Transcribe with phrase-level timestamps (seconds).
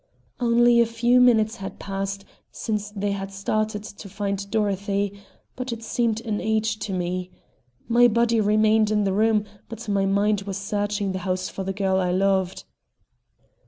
[0.39, 5.21] Only a few minutes had passed since they had started to find Dorothy,
[5.55, 7.29] but it seemed an age to me.
[7.87, 11.71] My body remained in the room, but my mind was searching the house for the
[11.71, 12.63] girl I loved.